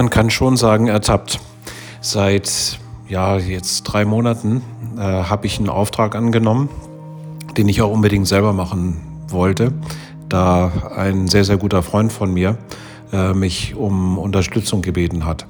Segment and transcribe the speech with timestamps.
[0.00, 1.40] Man kann schon sagen, ertappt.
[2.00, 4.62] Seit ja, jetzt drei Monaten
[4.96, 6.70] äh, habe ich einen Auftrag angenommen,
[7.58, 9.74] den ich auch unbedingt selber machen wollte,
[10.30, 12.56] da ein sehr, sehr guter Freund von mir
[13.12, 15.46] äh, mich um Unterstützung gebeten hat.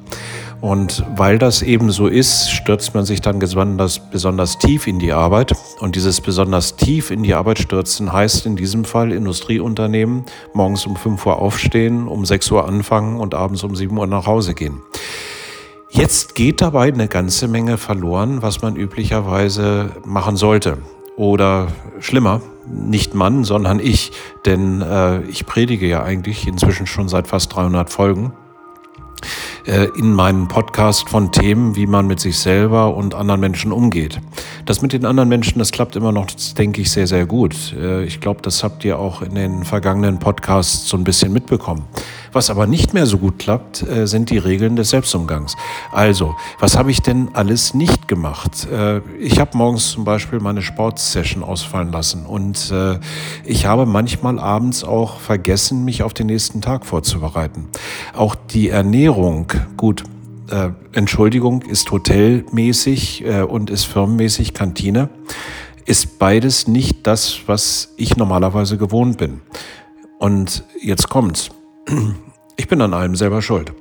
[0.60, 5.12] Und weil das eben so ist, stürzt man sich dann besonders, besonders tief in die
[5.12, 5.54] Arbeit.
[5.80, 10.96] Und dieses besonders tief in die Arbeit stürzen heißt in diesem Fall Industrieunternehmen morgens um
[10.96, 14.82] 5 Uhr aufstehen, um 6 Uhr anfangen und abends um 7 Uhr nach Hause gehen.
[15.92, 20.78] Jetzt geht dabei eine ganze Menge verloren, was man üblicherweise machen sollte.
[21.20, 24.10] Oder schlimmer, nicht Mann, sondern ich,
[24.46, 28.32] denn äh, ich predige ja eigentlich inzwischen schon seit fast 300 Folgen
[29.66, 34.18] äh, in meinem Podcast von Themen, wie man mit sich selber und anderen Menschen umgeht.
[34.64, 37.74] Das mit den anderen Menschen, das klappt immer noch, denke ich, sehr, sehr gut.
[37.78, 41.84] Äh, ich glaube, das habt ihr auch in den vergangenen Podcasts so ein bisschen mitbekommen.
[42.32, 45.56] Was aber nicht mehr so gut klappt, äh, sind die Regeln des Selbstumgangs.
[45.90, 48.68] Also, was habe ich denn alles nicht gemacht?
[48.70, 52.98] Äh, ich habe morgens zum Beispiel meine Sportsession ausfallen lassen und äh,
[53.44, 57.68] ich habe manchmal abends auch vergessen, mich auf den nächsten Tag vorzubereiten.
[58.14, 60.04] Auch die Ernährung, gut,
[60.50, 65.08] äh, Entschuldigung, ist hotelmäßig äh, und ist firmenmäßig Kantine,
[65.84, 69.40] ist beides nicht das, was ich normalerweise gewohnt bin.
[70.18, 71.50] Und jetzt kommt's
[72.56, 73.72] ich bin an allem selber schuld.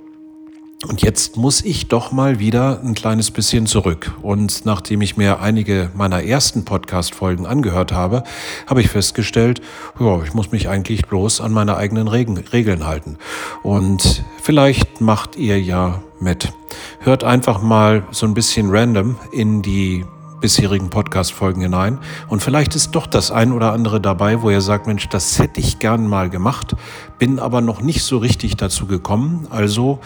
[0.87, 4.13] Und jetzt muss ich doch mal wieder ein kleines bisschen zurück.
[4.21, 8.23] Und nachdem ich mir einige meiner ersten Podcast-Folgen angehört habe,
[8.65, 9.59] habe ich festgestellt,
[9.99, 13.17] ja, ich muss mich eigentlich bloß an meine eigenen Regeln halten.
[13.61, 16.53] Und vielleicht macht ihr ja mit.
[17.01, 20.05] Hört einfach mal so ein bisschen random in die
[20.39, 21.99] bisherigen Podcast-Folgen hinein.
[22.27, 25.59] Und vielleicht ist doch das ein oder andere dabei, wo ihr sagt, Mensch, das hätte
[25.59, 26.75] ich gern mal gemacht,
[27.17, 29.47] bin aber noch nicht so richtig dazu gekommen.
[29.49, 29.99] Also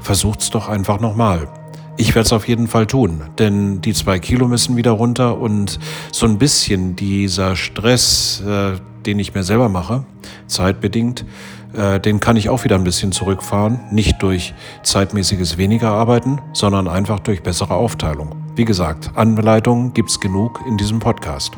[0.00, 1.48] versucht's doch einfach nochmal.
[1.96, 5.78] Ich werde es auf jeden Fall tun, denn die zwei Kilo müssen wieder runter und
[6.10, 8.72] so ein bisschen dieser Stress, äh,
[9.04, 10.04] den ich mir selber mache,
[10.46, 11.26] zeitbedingt,
[11.74, 13.80] äh, den kann ich auch wieder ein bisschen zurückfahren.
[13.90, 18.41] Nicht durch zeitmäßiges weniger arbeiten, sondern einfach durch bessere Aufteilung.
[18.54, 21.56] Wie gesagt, Anleitungen gibt's genug in diesem Podcast.